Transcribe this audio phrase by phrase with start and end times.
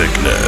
[0.00, 0.39] sickness.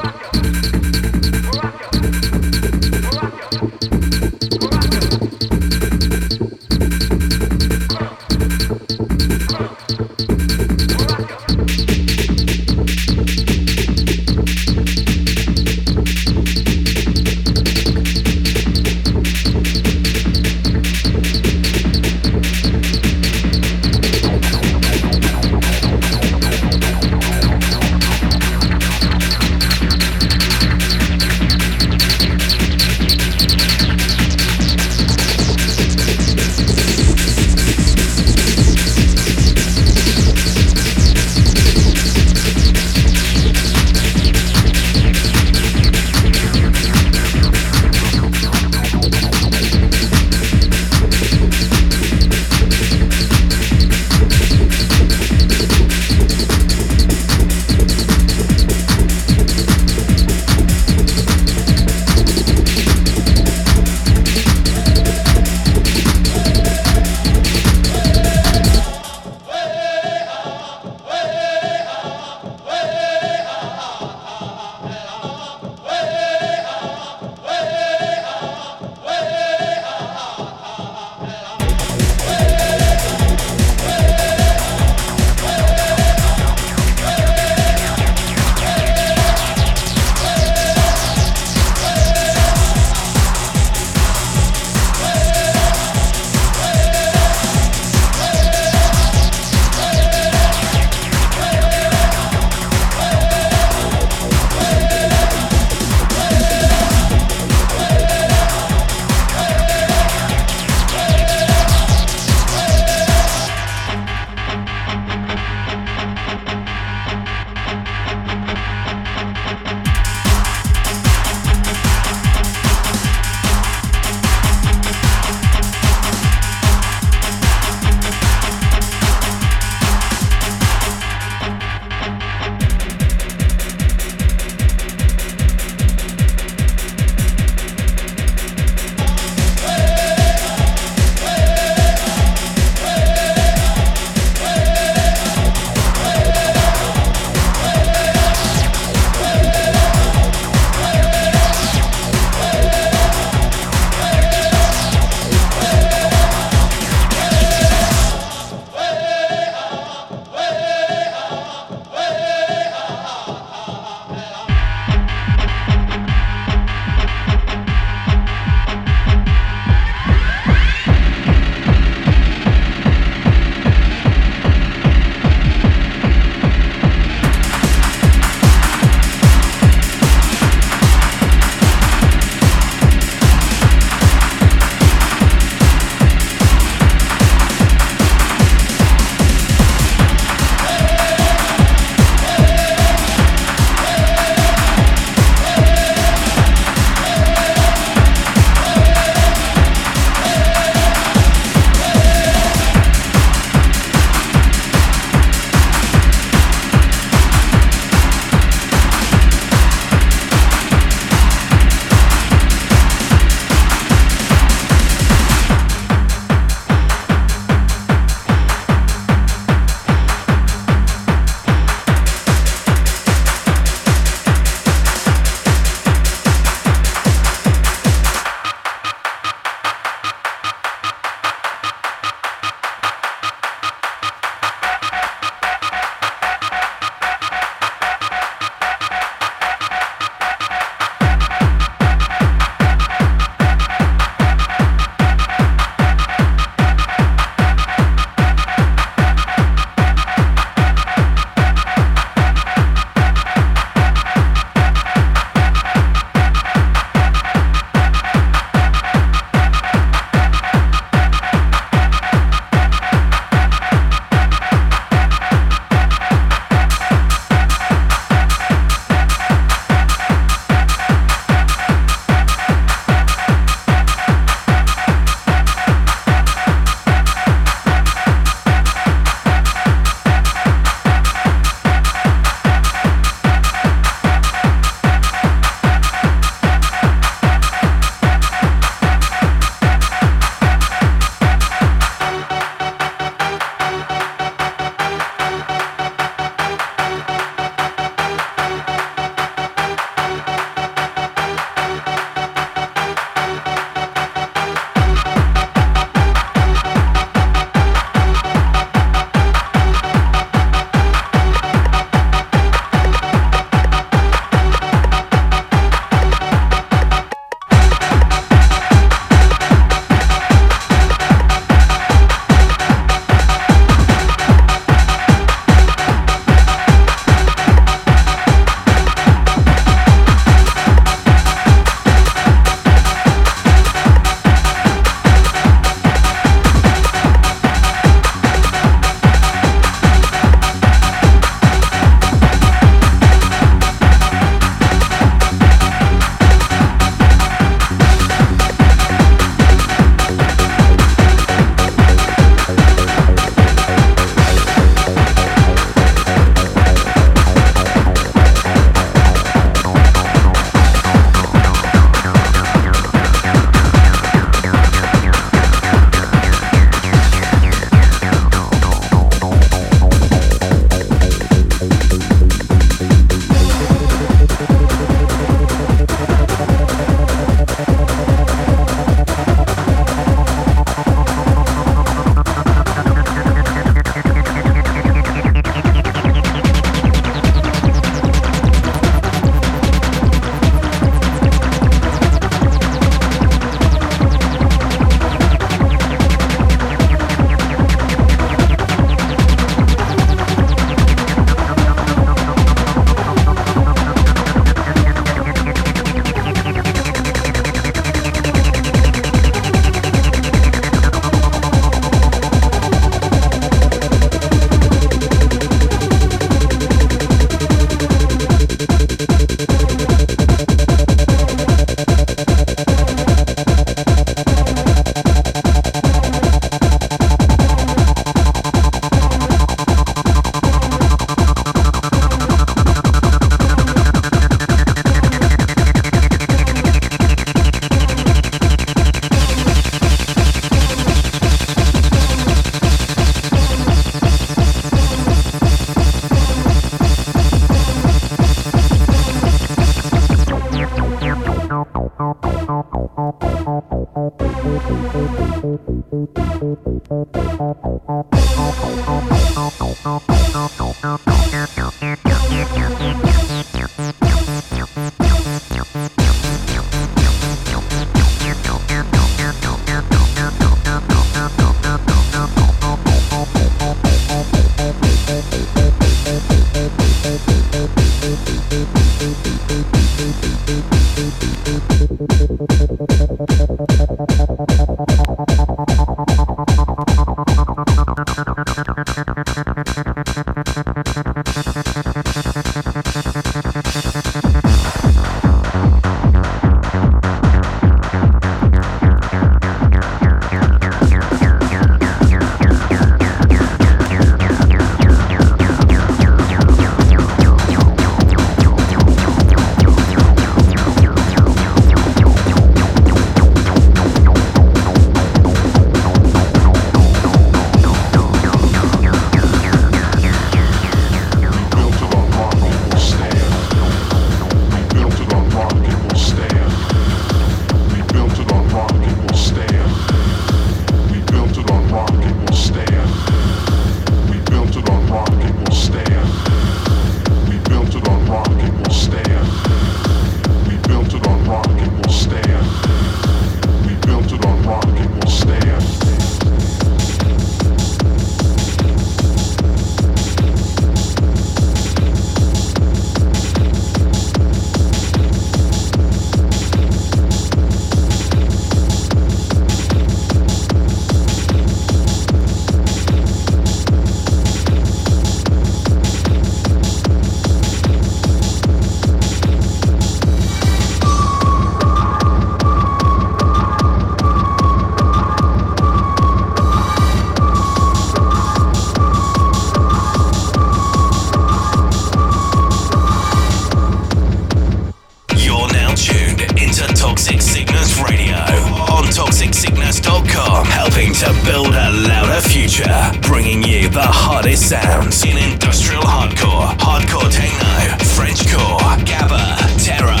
[592.31, 600.00] future, bringing you the hottest sounds in industrial hardcore, hardcore techno, French core, gabber, terror.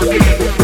[0.00, 0.59] Thank you.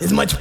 [0.00, 0.37] Is much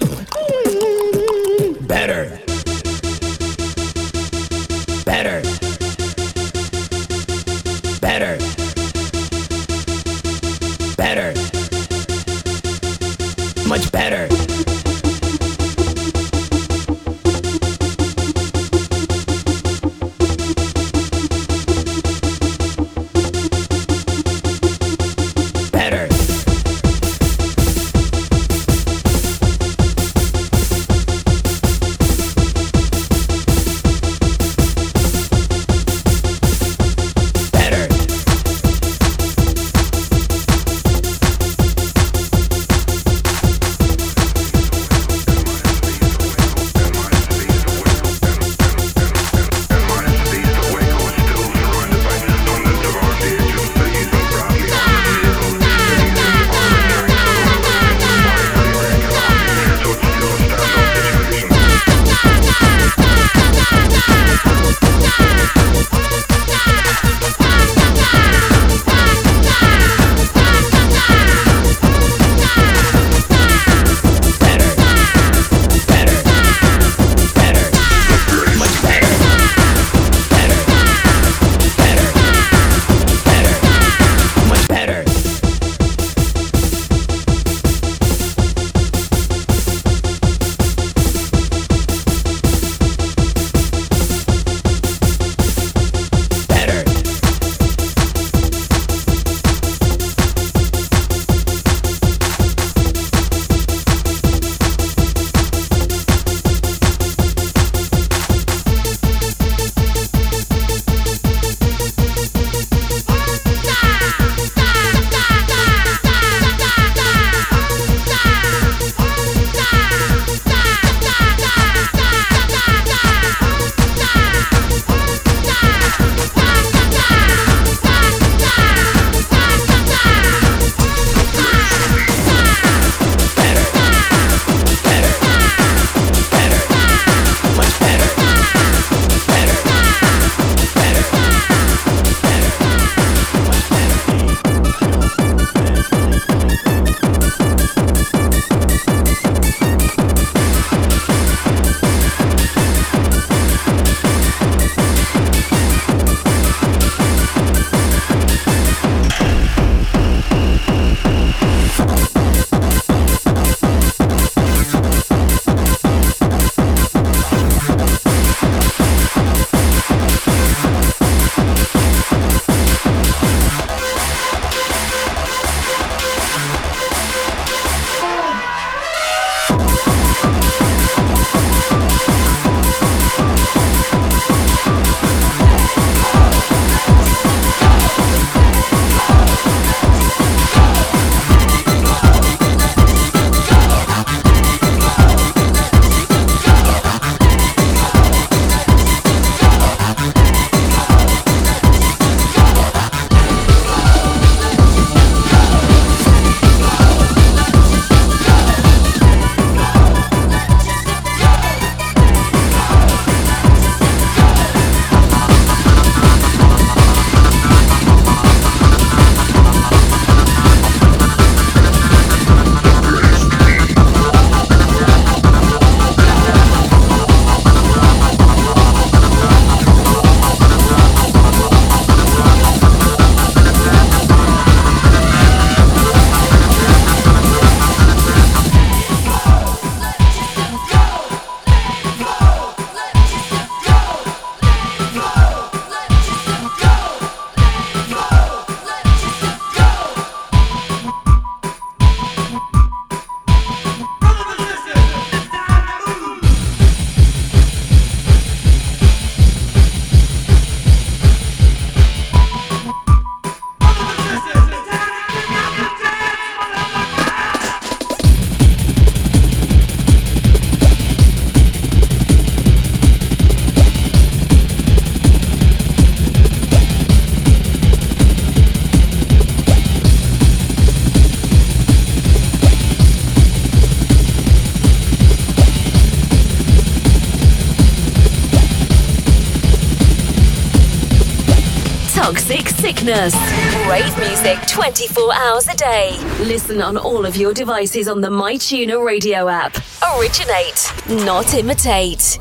[292.88, 295.98] Rave music 24 hours a day.
[296.22, 299.58] Listen on all of your devices on the MyTuner radio app.
[299.98, 300.72] Originate,
[301.06, 302.18] not imitate.